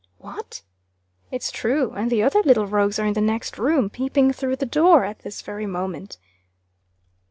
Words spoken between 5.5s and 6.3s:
moment."